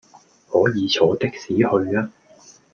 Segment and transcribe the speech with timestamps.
[0.49, 2.09] 可以坐的士去吖